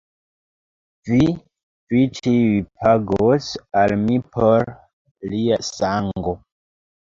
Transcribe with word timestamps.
Vi, 1.09 1.27
vi 1.95 2.01
ĉiuj 2.21 2.57
pagos 2.81 3.53
al 3.85 3.95
mi 4.09 4.19
por 4.39 4.69
lia 5.37 5.63
sango! 5.73 6.39